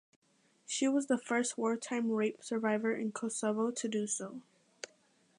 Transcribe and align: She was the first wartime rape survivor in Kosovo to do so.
She 0.65 0.87
was 0.87 1.05
the 1.05 1.17
first 1.19 1.59
wartime 1.59 2.09
rape 2.09 2.43
survivor 2.43 2.91
in 2.95 3.11
Kosovo 3.11 3.69
to 3.69 3.87
do 3.87 4.07
so. 4.07 4.41